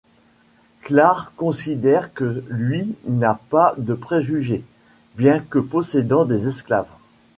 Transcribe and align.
Clare 0.81 1.31
considère 1.37 2.11
que 2.11 2.43
lui 2.49 2.95
n'a 3.05 3.39
pas 3.51 3.75
de 3.77 3.93
préjugés, 3.93 4.63
bien 5.15 5.37
que 5.39 5.59
possédant 5.59 6.25
des 6.25 6.47
esclaves. 6.47 6.89